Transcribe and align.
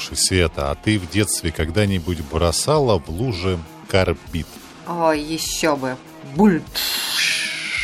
Слушай, 0.00 0.16
Света, 0.16 0.70
а 0.70 0.74
ты 0.74 0.98
в 0.98 1.10
детстве 1.10 1.52
когда-нибудь 1.52 2.20
бросала 2.22 2.98
в 2.98 3.10
луже 3.10 3.58
карбид? 3.86 4.46
Ой, 4.88 5.20
еще 5.20 5.76
бы. 5.76 5.96
Буль. 6.34 6.62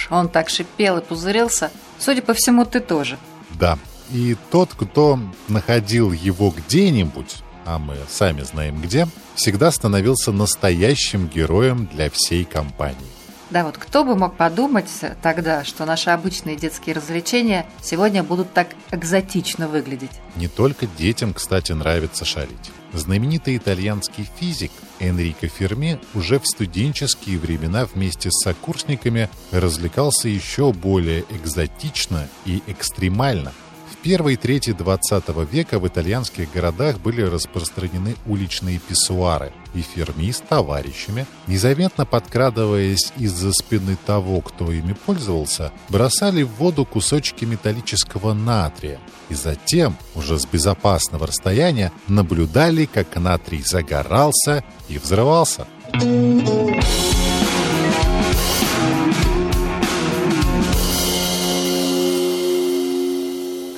Он 0.09 0.29
так 0.31 0.49
шипел 0.49 0.97
и 0.97 1.03
пузырился. 1.03 1.71
Судя 1.99 2.23
по 2.23 2.33
всему, 2.33 2.65
ты 2.65 2.81
тоже. 2.81 3.19
Да. 3.51 3.79
И 4.11 4.35
тот, 4.51 4.71
кто 4.75 5.19
находил 5.49 6.11
его 6.11 6.55
где-нибудь, 6.57 7.37
а 7.67 7.79
мы 7.79 7.97
сами 8.09 8.43
знаем 8.43 8.81
где, 8.81 9.09
всегда 9.35 9.71
становился 9.71 10.33
настоящим 10.33 11.29
героем 11.29 11.87
для 11.87 12.09
всей 12.09 12.45
компании. 12.45 13.16
Да 13.51 13.65
вот 13.65 13.79
кто 13.79 14.05
бы 14.05 14.17
мог 14.17 14.37
подумать 14.37 14.91
тогда, 15.23 15.63
что 15.65 15.85
наши 15.85 16.11
обычные 16.11 16.57
детские 16.57 16.97
развлечения 16.97 17.67
сегодня 17.81 18.23
будут 18.23 18.53
так 18.53 18.69
экзотично 18.91 19.69
выглядеть. 19.69 20.11
Не 20.35 20.49
только 20.49 20.87
детям, 20.87 21.33
кстати, 21.33 21.73
нравится 21.73 22.25
шарить. 22.25 22.73
Знаменитый 22.93 23.57
итальянский 23.57 24.29
физик 24.39 24.73
Энрико 24.99 25.49
Ферми 25.49 26.01
уже 26.15 26.39
в 26.41 26.47
студенческие 26.47 27.39
времена 27.39 27.87
вместе 27.87 28.31
с 28.31 28.43
сокурсниками 28.43 29.29
развлекался 29.53 30.29
еще 30.29 30.73
более 30.73 31.25
экзотично 31.31 32.29
и 32.47 32.63
экстремально– 32.67 33.53
первой 34.03 34.37
трети 34.37 34.73
20 34.73 35.25
века 35.51 35.79
в 35.79 35.87
итальянских 35.87 36.53
городах 36.53 36.99
были 37.01 37.23
распространены 37.23 38.17
уличные 38.27 38.79
писсуары, 38.79 39.53
и 39.75 39.83
Ферми 39.83 40.31
с 40.31 40.41
товарищами, 40.41 41.27
незаметно 41.47 42.07
подкрадываясь 42.07 43.13
из-за 43.17 43.53
спины 43.53 43.97
того, 44.07 44.41
кто 44.41 44.73
ими 44.73 44.95
пользовался, 44.95 45.73
бросали 45.89 46.43
в 46.43 46.51
воду 46.55 46.85
кусочки 46.85 47.45
металлического 47.45 48.33
натрия, 48.33 49.01
и 49.29 49.35
затем, 49.35 49.97
уже 50.15 50.39
с 50.39 50.47
безопасного 50.47 51.27
расстояния, 51.27 51.93
наблюдали, 52.09 52.87
как 52.87 53.17
натрий 53.17 53.63
загорался 53.63 54.65
и 54.89 54.99
взрывался. 54.99 55.67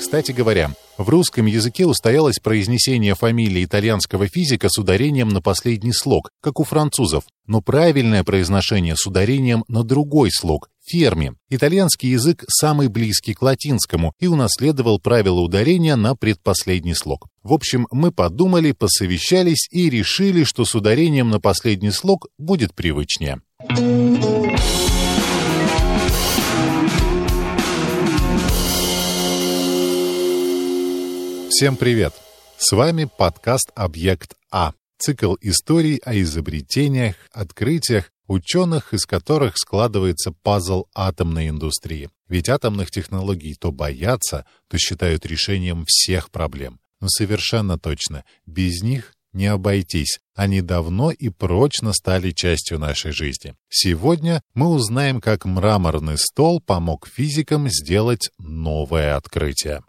Кстати 0.08 0.32
говоря, 0.32 0.70
в 0.96 1.06
русском 1.10 1.44
языке 1.44 1.84
устоялось 1.84 2.38
произнесение 2.42 3.14
фамилии 3.14 3.62
итальянского 3.62 4.26
физика 4.26 4.70
с 4.70 4.78
ударением 4.78 5.28
на 5.28 5.42
последний 5.42 5.92
слог, 5.92 6.30
как 6.40 6.60
у 6.60 6.64
французов, 6.64 7.24
но 7.46 7.60
правильное 7.60 8.24
произношение 8.24 8.96
с 8.96 9.06
ударением 9.06 9.64
на 9.68 9.84
другой 9.84 10.30
слог– 10.32 10.70
ферми. 10.86 11.34
Итальянский 11.50 12.08
язык 12.08 12.42
самый 12.48 12.88
близкий 12.88 13.34
к 13.34 13.42
латинскому 13.42 14.14
и 14.18 14.28
унаследовал 14.28 14.98
правило 14.98 15.40
ударения 15.40 15.94
на 15.94 16.16
предпоследний 16.16 16.94
слог. 16.94 17.26
В 17.42 17.52
общем, 17.52 17.86
мы 17.90 18.10
подумали, 18.10 18.72
посовещались 18.72 19.68
и 19.70 19.90
решили, 19.90 20.44
что 20.44 20.64
с 20.64 20.74
ударением 20.74 21.28
на 21.28 21.38
последний 21.38 21.90
слог 21.90 22.28
будет 22.38 22.72
привычнее. 22.72 23.42
Всем 31.50 31.76
привет! 31.76 32.12
С 32.58 32.72
вами 32.72 33.08
подкаст 33.16 33.70
«Объект 33.74 34.34
А»— 34.50 34.74
цикл 34.98 35.34
историй 35.40 35.96
о 36.04 36.14
изобретениях, 36.20 37.16
открытиях, 37.32 38.12
ученых, 38.26 38.92
из 38.92 39.06
которых 39.06 39.56
складывается 39.56 40.32
пазл 40.42 40.84
атомной 40.94 41.48
индустрии. 41.48 42.10
Ведь 42.28 42.50
атомных 42.50 42.90
технологий 42.90 43.54
то 43.58 43.72
боятся, 43.72 44.44
то 44.68 44.76
считают 44.76 45.24
решением 45.24 45.84
всех 45.86 46.30
проблем. 46.30 46.80
Но 47.00 47.08
совершенно 47.08 47.78
точно, 47.78 48.24
без 48.44 48.82
них 48.82 49.14
не 49.32 49.46
обойтись. 49.46 50.20
Они 50.34 50.60
давно 50.60 51.10
и 51.10 51.30
прочно 51.30 51.94
стали 51.94 52.30
частью 52.32 52.78
нашей 52.78 53.12
жизни. 53.12 53.54
Сегодня 53.70 54.42
мы 54.52 54.68
узнаем, 54.68 55.22
как 55.22 55.46
мраморный 55.46 56.18
стол 56.18 56.60
помог 56.60 57.08
физикам 57.08 57.68
сделать 57.70 58.30
новое 58.38 59.16
открытие. 59.16 59.82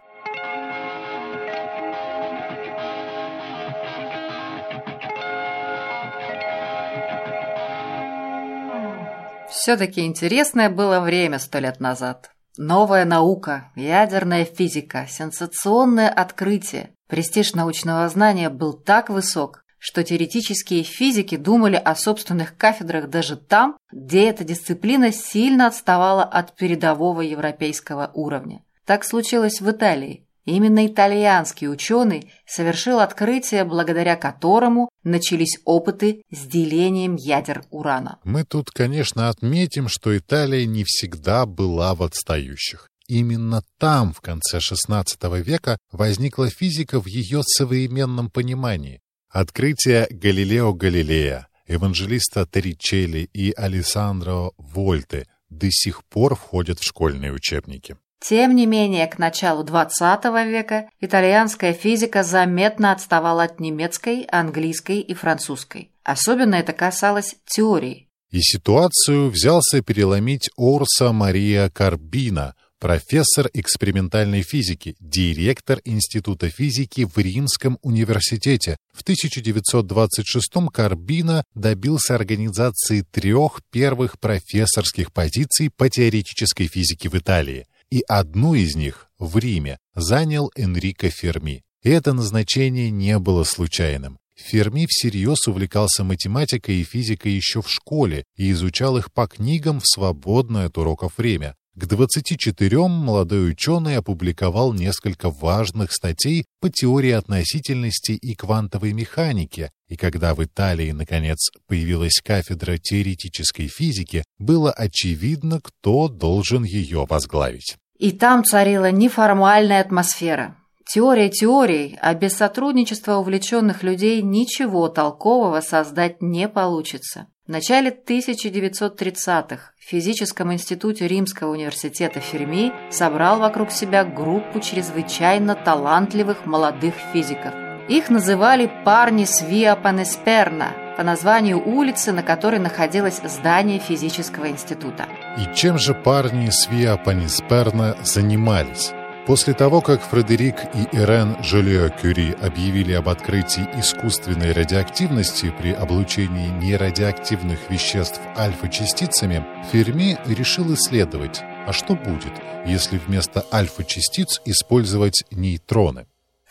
Все-таки 9.70 10.02
интересное 10.02 10.68
было 10.68 11.00
время 11.00 11.38
сто 11.38 11.60
лет 11.60 11.80
назад. 11.80 12.32
Новая 12.58 13.06
наука, 13.06 13.72
ядерная 13.76 14.44
физика, 14.44 15.06
сенсационное 15.08 16.10
открытие. 16.10 16.90
Престиж 17.08 17.54
научного 17.54 18.10
знания 18.10 18.50
был 18.50 18.74
так 18.74 19.12
высок, 19.12 19.64
что 19.78 20.04
теоретические 20.04 20.82
физики 20.82 21.38
думали 21.38 21.76
о 21.76 21.94
собственных 21.94 22.58
кафедрах 22.58 23.12
даже 23.12 23.36
там, 23.36 23.78
где 23.92 24.28
эта 24.32 24.44
дисциплина 24.44 25.12
сильно 25.12 25.68
отставала 25.68 26.24
от 26.24 26.56
передового 26.56 27.22
европейского 27.22 28.10
уровня. 28.16 28.64
Так 28.86 29.04
случилось 29.04 29.62
в 29.62 29.70
Италии. 29.70 30.26
Именно 30.46 30.88
итальянский 30.88 31.70
ученый 31.70 32.32
совершил 32.46 33.00
открытие, 33.00 33.64
благодаря 33.66 34.16
которому 34.16 34.90
начались 35.04 35.60
опыты 35.66 36.24
с 36.32 36.46
делением 36.46 37.16
ядер 37.16 37.64
урана. 37.70 38.20
Мы 38.24 38.44
тут, 38.44 38.72
конечно, 38.72 39.30
отметим, 39.30 39.88
что 39.88 40.18
Италия 40.18 40.66
не 40.66 40.84
всегда 40.86 41.46
была 41.46 41.94
в 41.94 42.04
отстающих. 42.04 42.88
Именно 43.08 43.64
там, 43.80 44.14
в 44.14 44.22
конце 44.22 44.60
XVI 44.60 45.42
века, 45.42 45.78
возникла 45.92 46.50
физика 46.50 47.02
в 47.02 47.08
ее 47.08 47.42
современном 47.44 48.30
понимании. 48.30 49.02
Открытие 49.30 50.08
Галилео 50.10 50.74
Галилея, 50.74 51.48
евангелиста 51.68 52.46
Торричелли 52.46 53.30
и 53.34 53.52
Алессандро 53.52 54.52
Вольте 54.58 55.28
до 55.50 55.68
сих 55.72 56.04
пор 56.06 56.36
входят 56.36 56.80
в 56.80 56.84
школьные 56.84 57.32
учебники. 57.32 57.98
Тем 58.20 58.54
не 58.54 58.66
менее, 58.66 59.08
к 59.08 59.18
началу 59.18 59.64
XX 59.64 60.48
века 60.48 60.90
итальянская 61.00 61.74
физика 61.74 62.24
заметно 62.24 62.92
отставала 62.92 63.44
от 63.44 63.60
немецкой, 63.60 64.24
английской 64.30 65.00
и 65.00 65.14
французской. 65.14 65.92
Особенно 66.04 66.56
это 66.56 66.74
касалось 66.74 67.36
теории. 67.46 68.08
И 68.32 68.42
ситуацию 68.42 69.30
взялся 69.30 69.82
переломить 69.82 70.50
Орса 70.58 71.14
Мария 71.14 71.70
Карбина, 71.70 72.56
профессор 72.78 73.50
экспериментальной 73.54 74.42
физики, 74.44 74.96
директор 75.00 75.80
Института 75.86 76.50
физики 76.50 77.06
в 77.06 77.18
Римском 77.18 77.80
университете. 77.82 78.78
В 78.94 79.02
1926 79.02 80.70
Карбина 80.72 81.44
добился 81.56 82.16
организации 82.16 83.06
трех 83.10 83.62
первых 83.72 84.20
профессорских 84.20 85.12
позиций 85.12 85.72
по 85.76 85.90
теоретической 85.90 86.68
физике 86.68 87.10
в 87.10 87.16
Италии– 87.16 87.66
и 87.92 88.04
одну 88.08 88.54
из 88.54 88.76
них 88.76 89.08
в 89.18 89.38
Риме 89.38 89.78
занял 89.96 90.52
Энрико 90.56 91.10
Ферми. 91.10 91.64
Это 91.84 92.14
назначение 92.14 92.92
не 92.92 93.18
было 93.20 93.44
случайным. 93.44 94.18
Ферми 94.36 94.86
всерьез 94.88 95.48
увлекался 95.48 96.04
математикой 96.04 96.78
и 96.78 96.84
физикой 96.84 97.34
еще 97.34 97.62
в 97.62 97.70
школе 97.70 98.24
и 98.38 98.52
изучал 98.52 98.98
их 98.98 99.12
по 99.12 99.28
книгам 99.28 99.80
в 99.80 99.88
свободное 99.88 100.68
от 100.68 100.78
уроков 100.78 101.18
время. 101.18 101.56
К 101.76 101.86
24 101.86 102.88
молодой 102.88 103.52
ученый 103.52 103.98
опубликовал 103.98 104.74
несколько 104.74 105.30
важных 105.30 105.94
статей 105.94 106.46
по 106.60 106.70
теории 106.70 107.12
относительности 107.12 108.14
и 108.14 108.36
квантовой 108.36 108.92
механике, 108.92 109.72
и 109.88 109.96
когда 109.96 110.36
в 110.36 110.44
Италии, 110.44 110.92
наконец, 110.92 111.52
появилась 111.68 112.20
кафедра 112.22 112.78
теоретической 112.78 113.68
физики, 113.68 114.26
было 114.40 114.72
очевидно, 114.72 115.62
кто 115.62 116.10
должен 116.10 116.64
ее 116.64 117.06
возглавить. 117.08 117.78
И 118.00 118.12
там 118.14 118.46
царила 118.46 118.92
неформальная 118.92 119.82
атмосфера. 119.82 120.56
Теория 120.86 121.30
теорий, 121.30 122.00
а 122.02 122.16
без 122.16 122.36
сотрудничества 122.36 123.18
увлеченных 123.18 123.84
людей 123.84 124.24
ничего 124.24 124.88
толкового 124.88 125.62
создать 125.62 126.22
не 126.22 126.48
получится. 126.48 127.28
В 127.46 127.52
начале 127.52 127.92
1930-х 127.92 129.74
в 129.78 129.84
Физическом 129.84 130.54
институте 130.54 131.08
Римского 131.08 131.52
университета 131.52 132.22
Ферми 132.22 132.72
собрал 132.90 133.40
вокруг 133.40 133.72
себя 133.72 134.06
группу 134.06 134.60
чрезвычайно 134.62 135.56
талантливых 135.56 136.46
молодых 136.46 136.94
физиков. 137.12 137.54
Их 137.90 138.10
называли 138.10 138.72
«парни 138.86 139.26
с 139.26 139.42
Виа 139.42 139.76
Панесперна» 139.76 140.89
по 141.00 141.04
названию 141.06 141.66
улицы, 141.66 142.12
на 142.12 142.24
которой 142.24 142.60
находилось 142.60 143.22
здание 143.24 143.80
физического 143.80 144.50
института. 144.50 145.06
И 145.38 145.56
чем 145.56 145.78
же 145.78 145.94
парни 145.94 146.50
с 146.50 146.68
Виа 146.70 146.98
Панесперна 146.98 147.96
занимались? 148.04 148.92
После 149.26 149.54
того, 149.54 149.80
как 149.80 150.02
Фредерик 150.02 150.58
и 150.74 150.94
Ирен 150.94 151.42
Жолио 151.42 151.88
Кюри 151.88 152.36
объявили 152.42 152.92
об 152.92 153.08
открытии 153.08 153.66
искусственной 153.80 154.52
радиоактивности 154.52 155.54
при 155.58 155.72
облучении 155.72 156.50
нерадиоактивных 156.50 157.70
веществ 157.70 158.20
альфа-частицами, 158.38 159.46
Ферми 159.72 160.18
решил 160.26 160.74
исследовать, 160.74 161.40
а 161.66 161.72
что 161.72 161.96
будет, 161.96 162.34
если 162.66 162.98
вместо 162.98 163.46
альфа-частиц 163.54 164.42
использовать 164.44 165.24
нейтроны. 165.32 166.08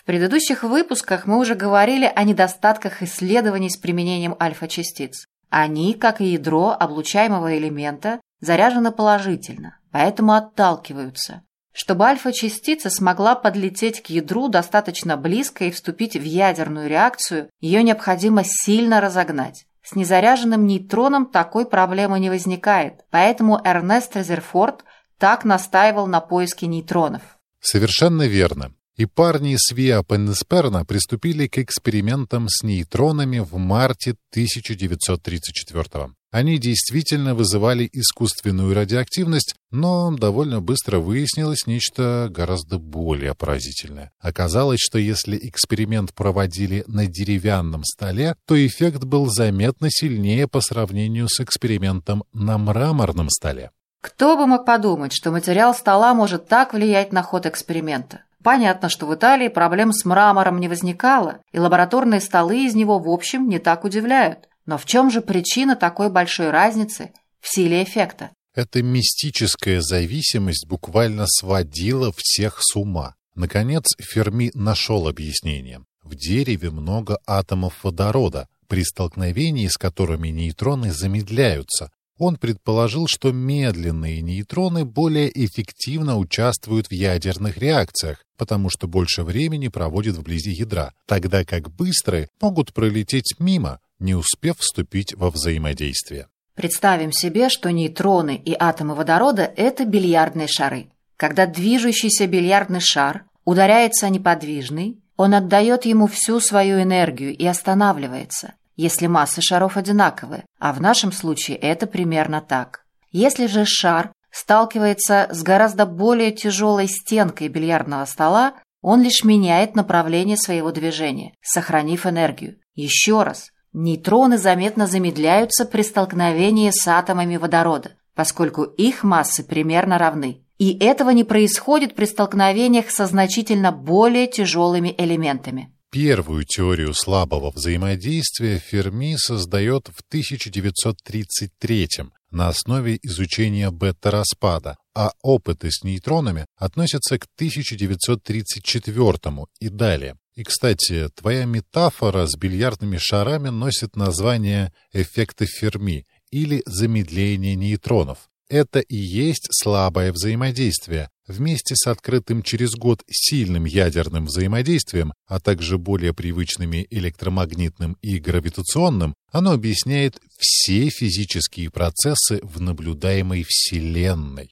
Предыдущих 0.09 0.63
выпусках 0.63 1.27
мы 1.27 1.39
уже 1.39 1.55
говорили 1.55 2.11
о 2.17 2.25
недостатках 2.25 3.03
исследований 3.03 3.69
с 3.69 3.77
применением 3.77 4.35
альфа-частиц. 4.41 5.27
Они, 5.51 5.93
как 5.93 6.23
и 6.23 6.29
ядро 6.29 6.75
облучаемого 6.81 7.59
элемента, 7.59 8.19
заряжены 8.41 8.91
положительно, 8.91 9.77
поэтому 9.93 10.33
отталкиваются. 10.33 11.43
Чтобы 11.75 12.07
альфа-частица 12.07 12.89
смогла 12.89 13.35
подлететь 13.35 14.03
к 14.03 14.07
ядру 14.07 14.49
достаточно 14.49 15.19
близко 15.19 15.67
и 15.67 15.71
вступить 15.71 16.17
в 16.17 16.23
ядерную 16.23 16.89
реакцию, 16.89 17.51
ее 17.61 17.83
необходимо 17.83 18.45
сильно 18.47 19.03
разогнать. 19.03 19.67
С 19.83 19.95
незаряженным 19.95 20.67
нейтроном 20.67 21.27
такой 21.27 21.67
проблемы 21.67 22.19
не 22.19 22.31
возникает, 22.31 23.05
поэтому 23.11 23.61
Эрнест 23.63 24.17
Резерфорд 24.17 24.85
так 25.19 25.45
настаивал 25.45 26.07
на 26.07 26.23
поиске 26.23 26.67
нейтронов. 26.67 27.21
Совершенно 27.61 28.23
верно. 28.23 28.73
И 28.99 29.06
парни 29.06 29.55
из 29.55 29.71
Виа 29.73 30.03
Пеннесперна 30.03 30.85
приступили 30.85 31.47
к 31.47 31.59
экспериментам 31.59 32.49
с 32.49 32.65
нейтронами 32.65 33.39
в 33.39 33.56
марте 33.56 34.17
1934 34.33 35.83
года. 35.85 36.15
Они 36.33 36.59
действительно 36.59 37.37
вызывали 37.37 37.89
искусственную 37.93 38.75
радиоактивность, 38.75 39.55
но 39.71 40.11
довольно 40.11 40.61
быстро 40.61 40.99
выяснилось 40.99 41.67
нечто 41.67 42.29
гораздо 42.29 42.79
более 42.79 43.37
поразительное. 43.37 44.11
Оказалось, 44.19 44.81
что 44.81 44.99
если 44.99 45.39
эксперимент 45.41 46.12
проводили 46.12 46.83
на 46.89 47.06
деревянном 47.06 47.85
столе, 47.85 48.35
то 48.47 48.55
эффект 48.67 49.05
был 49.05 49.27
заметно 49.31 49.91
сильнее 49.91 50.49
по 50.49 50.61
сравнению 50.61 51.29
с 51.29 51.41
экспериментом 51.41 52.25
на 52.33 52.59
мраморном 52.59 53.31
столе. 53.31 53.71
Кто 54.00 54.37
бы 54.37 54.47
мог 54.47 54.67
подумать, 54.67 55.12
что 55.12 55.31
материал 55.31 55.73
стола 55.73 56.15
может 56.15 56.49
так 56.49 56.75
влиять 56.75 57.12
на 57.12 57.23
ход 57.23 57.47
эксперимента? 57.47 58.23
Понятно, 58.43 58.88
что 58.88 59.06
в 59.06 59.14
Италии 59.14 59.49
проблем 59.49 59.93
с 59.93 60.05
мрамором 60.05 60.61
не 60.61 60.69
возникало, 60.69 61.40
и 61.52 61.58
лабораторные 61.58 62.20
столы 62.20 62.67
из 62.67 62.75
него 62.75 62.99
в 62.99 63.08
общем 63.08 63.49
не 63.49 63.58
так 63.58 63.85
удивляют. 63.85 64.49
Но 64.64 64.79
в 64.79 64.85
чем 64.85 65.11
же 65.11 65.20
причина 65.20 65.76
такой 65.76 66.11
большой 66.11 66.50
разницы 66.50 67.12
в 67.40 67.52
силе 67.52 67.82
эффекта? 67.82 68.31
Эта 68.55 68.82
мистическая 68.82 69.81
зависимость 69.81 70.67
буквально 70.67 71.26
сводила 71.26 72.12
всех 72.17 72.58
с 72.61 72.76
ума. 72.76 73.14
Наконец, 73.35 73.85
Ферми 74.00 74.50
нашел 74.55 75.06
объяснение. 75.06 75.85
В 76.02 76.14
дереве 76.14 76.70
много 76.70 77.19
атомов 77.26 77.85
водорода, 77.85 78.49
при 78.67 78.85
столкновении 78.85 79.69
с 79.69 79.76
которыми 79.76 80.29
нейтроны 80.29 80.93
замедляются. 80.93 81.90
Он 82.19 82.37
предположил, 82.37 83.06
что 83.09 83.31
медленные 83.31 84.20
нейтроны 84.20 84.85
более 84.85 85.31
эффективно 85.44 86.19
участвуют 86.19 86.88
в 86.88 86.93
ядерных 86.93 87.59
реакциях, 87.59 88.25
потому 88.37 88.70
что 88.70 88.88
больше 88.88 89.23
времени 89.23 89.69
проводят 89.69 90.17
вблизи 90.17 90.50
ядра, 90.50 90.93
тогда 91.06 91.44
как 91.44 91.70
быстрые 91.70 92.29
могут 92.41 92.75
пролететь 92.75 93.37
мимо, 93.38 93.81
не 94.00 94.15
успев 94.15 94.59
вступить 94.59 95.15
во 95.15 95.31
взаимодействие. 95.31 96.26
Представим 96.55 97.12
себе, 97.12 97.49
что 97.49 97.70
нейтроны 97.70 98.35
и 98.37 98.55
атомы 98.59 98.97
водорода– 98.97 99.43
это 99.56 99.85
бильярдные 99.85 100.49
шары. 100.49 100.91
Когда 101.17 101.47
движущийся 101.47 102.26
бильярдный 102.26 102.81
шар 102.81 103.25
ударяется 103.44 104.06
о 104.06 104.11
неподвижный, 104.11 104.99
он 105.17 105.35
отдает 105.35 105.85
ему 105.85 106.09
всю 106.09 106.41
свою 106.41 106.82
энергию 106.82 107.37
и 107.37 107.47
останавливается, 107.47 108.55
если 108.79 109.09
массы 109.09 109.43
шаров 109.43 109.77
одинаковые, 109.77 110.47
а 110.59 110.73
в 110.73 110.81
нашем 110.81 111.13
случае 111.13 111.59
это 111.59 111.87
примерно 111.87 112.41
так. 112.41 112.85
Если 113.11 113.47
же 113.47 113.65
шар 113.67 114.13
сталкивается 114.31 115.29
с 115.31 115.43
гораздо 115.43 115.85
более 115.85 116.31
тяжелой 116.31 116.87
стенкой 116.89 117.49
бильярдного 117.49 118.07
стола, 118.07 118.55
он 118.81 119.03
лишь 119.03 119.25
меняет 119.25 119.75
направление 119.75 120.37
своего 120.37 120.71
движения, 120.71 121.35
сохранив 121.43 122.07
энергию. 122.07 122.57
Еще 122.75 123.25
раз, 123.25 123.51
Нейтроны 123.73 124.39
заметно 124.39 124.87
замедляются 124.87 125.67
при 125.67 125.83
столкновении 125.83 126.71
с 126.71 126.87
атомами 126.89 127.37
водорода, 127.37 127.93
поскольку 128.15 128.63
их 128.63 129.05
массы 129.05 129.45
примерно 129.45 129.99
равны. 129.99 130.45
И 130.59 130.77
этого 130.79 131.11
не 131.11 131.23
происходит 131.23 131.95
при 131.95 132.07
столкновениях 132.07 132.91
со 132.91 133.07
значительно 133.07 133.71
более 133.71 134.27
тяжелыми 134.27 134.95
элементами. 134.97 135.73
Первую 135.90 136.44
теорию 136.44 136.93
слабого 136.93 137.50
взаимодействия 137.50 138.58
Ферми 138.58 139.17
создает 139.17 139.88
в 139.88 140.02
1933 140.08 141.88
на 142.31 142.49
основе 142.49 142.99
изучения 143.02 143.70
бета-распада, 143.70 144.76
а 144.94 145.12
опыты 145.23 145.70
с 145.70 145.82
нейтронами 145.82 146.44
относятся 146.56 147.19
к 147.19 147.25
1934 147.37 149.46
и 149.61 149.69
далее. 149.70 150.17
И, 150.35 150.44
кстати, 150.44 151.08
твоя 151.17 151.46
метафора 151.46 152.26
с 152.26 152.37
бильярдными 152.37 152.99
шарами 152.99 153.49
носит 153.49 153.96
название 153.96 154.75
эффекта 154.93 155.46
Ферми 155.46 156.05
или 156.31 156.62
замедление 156.67 157.56
нейтронов. 157.56 158.28
Это 158.50 158.79
и 158.79 158.97
есть 158.97 159.49
слабое 159.50 160.11
взаимодействие. 160.11 161.11
Вместе 161.27 161.75
с 161.77 161.87
открытым 161.87 162.43
через 162.43 162.71
год 162.71 163.03
сильным 163.06 163.67
ядерным 163.67 164.25
взаимодействием, 164.25 165.12
а 165.27 165.39
также 165.39 165.77
более 165.77 166.15
привычными 166.15 166.87
электромагнитным 166.89 167.99
и 168.00 168.19
гравитационным, 168.19 169.15
оно 169.31 169.53
объясняет 169.53 170.19
все 170.39 170.89
физические 170.89 171.71
процессы 171.71 172.41
в 172.43 172.59
наблюдаемой 172.62 173.45
Вселенной. 173.47 174.50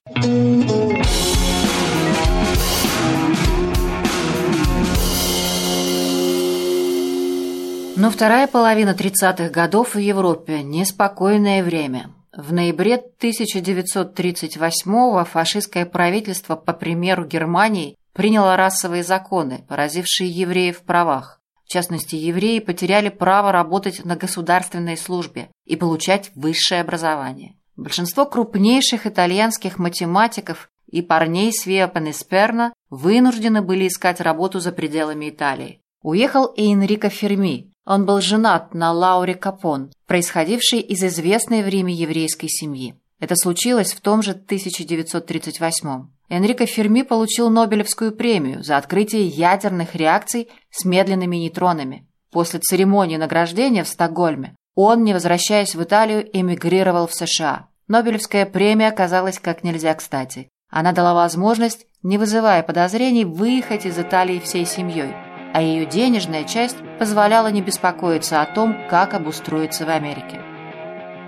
Но 7.95 8.11
вторая 8.11 8.45
половина 8.45 8.91
30-х 8.91 9.49
годов 9.49 9.95
в 9.95 9.97
Европе– 9.97 10.61
неспокойное 10.63 11.63
время. 11.63 12.11
В 12.37 12.53
ноябре 12.53 13.03
1938-го 13.19 15.25
фашистское 15.25 15.85
правительство, 15.87 16.55
по 16.55 16.71
примеру 16.71 17.25
Германии, 17.25 17.97
приняло 18.13 18.55
расовые 18.55 19.01
законы, 19.01 19.65
поразившие 19.67 20.29
евреев 20.29 20.77
в 20.77 20.83
правах. 20.83 21.41
В 21.65 21.73
частности, 21.73 22.15
евреи 22.15 22.59
потеряли 22.59 23.09
право 23.09 23.51
работать 23.51 24.05
на 24.05 24.15
государственной 24.15 24.97
службе 24.97 25.49
и 25.65 25.75
получать 25.75 26.29
высшее 26.35 26.81
образование. 26.81 27.55
Большинство 27.75 28.27
крупнейших 28.27 29.07
итальянских 29.07 29.79
математиков 29.79 30.69
и 30.85 31.01
парней 31.01 31.51
с 31.51 31.65
Виа 31.65 31.87
Пенесперна 31.87 32.71
вынуждены 32.91 33.63
были 33.63 33.87
искать 33.87 34.21
работу 34.21 34.59
за 34.59 34.71
пределами 34.71 35.31
Италии. 35.31 35.81
Уехал 36.03 36.45
и 36.45 36.71
Энрико 36.71 37.09
Ферми, 37.09 37.71
он 37.87 38.05
был 38.05 38.19
женат 38.19 38.73
на 38.73 38.91
Лауре 38.91 39.33
Капон, 39.33 39.91
происходившей 40.07 40.79
из 40.79 41.01
известной 41.03 41.63
в 41.63 41.69
Риме 41.69 41.93
еврейской 41.93 42.47
семьи. 42.47 42.99
Это 43.19 43.35
случилось 43.35 43.93
в 43.93 44.01
том 44.01 44.21
же 44.21 44.31
1938 44.31 46.07
Энрико 46.29 46.65
Ферми 46.65 47.03
получил 47.03 47.49
Нобелевскую 47.49 48.11
премию 48.11 48.61
за 48.61 48.75
открытие 48.75 49.25
ядерных 49.25 49.95
реакций 49.95 50.49
с 50.69 50.83
медленными 50.83 51.37
нейтронами. 51.37 52.05
После 52.29 52.59
церемонии 52.59 53.15
награждения 53.15 53.85
в 53.85 53.87
Стокгольме 53.87 54.55
он, 54.75 55.05
не 55.05 55.13
возвращаясь 55.13 55.73
в 55.73 55.81
Италию, 55.81 56.27
эмигрировал 56.37 57.07
в 57.07 57.13
США. 57.13 57.69
Нобелевская 57.87 58.45
премия 58.45 58.89
оказалась 58.89 59.39
как 59.39 59.63
нельзя 59.63 59.93
кстати. 59.95 60.49
Она 60.69 60.91
дала 60.91 61.13
возможность, 61.13 61.87
не 62.03 62.17
вызывая 62.17 62.61
подозрений, 62.61 63.23
выехать 63.23 63.85
из 63.85 63.97
Италии 63.97 64.39
всей 64.39 64.65
семьей– 64.65 65.13
а 65.53 65.61
ее 65.61 65.85
денежная 65.85 66.43
часть 66.43 66.77
позволяла 66.99 67.47
не 67.47 67.61
беспокоиться 67.61 68.41
о 68.41 68.45
том, 68.45 68.75
как 68.89 69.13
обустроиться 69.13 69.85
в 69.85 69.89
Америке. 69.89 70.41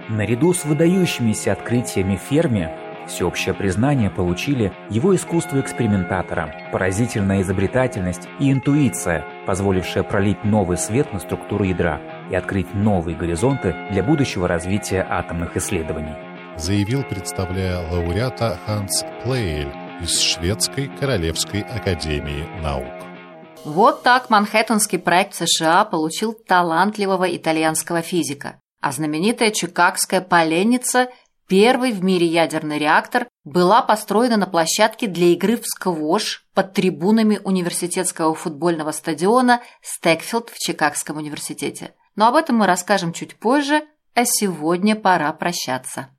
Наряду 0.09 0.53
с 0.53 0.65
выдающимися 0.65 1.51
открытиями 1.51 2.15
Ферми 2.29 2.69
всеобщее 3.09 3.53
признание 3.53 4.09
получили 4.09 4.71
его 4.89 5.15
искусство 5.15 5.59
экспериментатора, 5.59 6.53
поразительная 6.71 7.41
изобретательность 7.41 8.29
и 8.39 8.51
интуиция, 8.51 9.25
позволившая 9.45 10.03
пролить 10.03 10.43
новый 10.43 10.77
свет 10.77 11.11
на 11.11 11.19
структуру 11.19 11.63
ядра 11.63 11.99
и 12.29 12.35
открыть 12.35 12.73
новые 12.73 13.17
горизонты 13.17 13.75
для 13.91 14.03
будущего 14.03 14.47
развития 14.47 15.05
атомных 15.09 15.57
исследований. 15.57 16.13
Заявил, 16.55 17.03
представляя 17.03 17.79
лауреата 17.89 18.57
Ханс 18.65 19.05
Плейль 19.23 19.71
из 20.01 20.19
Шведской 20.21 20.89
Королевской 20.99 21.61
Академии 21.61 22.45
Наук. 22.61 22.98
Вот 23.65 24.03
так 24.03 24.29
Манхэттенский 24.29 24.99
проект 24.99 25.35
США 25.35 25.83
получил 25.83 26.33
талантливого 26.33 27.35
итальянского 27.35 28.01
физика, 28.01 28.59
а 28.81 28.91
знаменитая 28.91 29.51
Чикагская 29.51 30.21
поленница, 30.21 31.09
первый 31.47 31.91
в 31.91 32.01
мире 32.01 32.25
ядерный 32.25 32.79
реактор, 32.79 33.27
была 33.43 33.81
построена 33.81 34.37
на 34.37 34.47
площадке 34.47 35.07
для 35.07 35.27
игры 35.27 35.57
в 35.57 35.65
сквош 35.65 36.45
под 36.53 36.73
трибунами 36.73 37.41
университетского 37.43 38.33
футбольного 38.33 38.91
стадиона 38.91 39.61
Стекфилд 39.81 40.49
в 40.49 40.57
Чикагском 40.57 41.17
университете. 41.17 41.93
Но 42.15 42.27
об 42.27 42.35
этом 42.35 42.57
мы 42.57 42.65
расскажем 42.65 43.11
чуть 43.11 43.37
позже, 43.37 43.83
а 44.15 44.23
сегодня 44.25 44.95
пора 44.95 45.31
прощаться. 45.33 46.09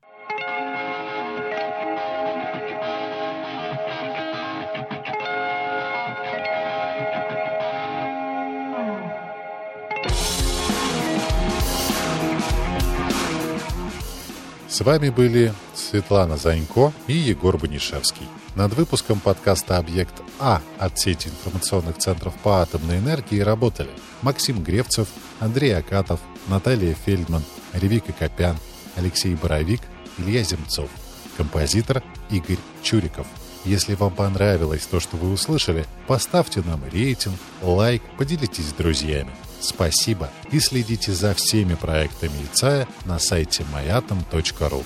С 14.81 14.83
вами 14.83 15.09
были 15.09 15.53
Светлана 15.75 16.37
Занько 16.37 16.91
и 17.05 17.13
Егор 17.13 17.55
Банишевский. 17.55 18.27
Над 18.55 18.73
выпуском 18.73 19.19
подкаста 19.19 19.77
«Объект 19.77 20.23
А» 20.39 20.59
от 20.79 20.97
сети 20.97 21.27
информационных 21.27 21.99
центров 21.99 22.33
по 22.41 22.63
атомной 22.63 22.97
энергии 22.97 23.41
работали 23.41 23.91
Максим 24.23 24.63
Гревцев, 24.63 25.07
Андрей 25.39 25.77
Акатов, 25.77 26.19
Наталья 26.47 26.95
Фельдман, 26.95 27.43
Ревика 27.73 28.11
Копян, 28.11 28.57
Алексей 28.95 29.35
Боровик, 29.35 29.81
Илья 30.17 30.41
Земцов. 30.41 30.89
Композитор 31.37 32.01
Игорь 32.31 32.57
Чуриков. 32.81 33.27
Если 33.65 33.93
вам 33.95 34.13
понравилось 34.13 34.87
то, 34.89 34.99
что 34.99 35.17
вы 35.17 35.31
услышали, 35.31 35.85
поставьте 36.07 36.61
нам 36.61 36.81
рейтинг, 36.91 37.35
лайк, 37.61 38.01
поделитесь 38.17 38.69
с 38.69 38.73
друзьями. 38.73 39.31
Спасибо 39.59 40.31
и 40.51 40.59
следите 40.59 41.13
за 41.13 41.35
всеми 41.35 41.75
проектами 41.75 42.33
ИЦАЯ 42.51 42.87
на 43.05 43.19
сайте 43.19 43.63
mayatom.ru. 43.71 44.83